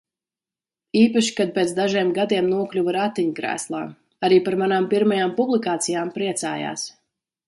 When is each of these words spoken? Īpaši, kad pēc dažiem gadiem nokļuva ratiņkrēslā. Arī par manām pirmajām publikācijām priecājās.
Īpaši, 0.99 1.33
kad 1.39 1.51
pēc 1.57 1.73
dažiem 1.79 2.13
gadiem 2.15 2.47
nokļuva 2.53 2.95
ratiņkrēslā. 2.97 3.81
Arī 4.29 4.39
par 4.47 4.57
manām 4.63 4.87
pirmajām 4.95 5.35
publikācijām 5.41 6.11
priecājās. 6.17 6.87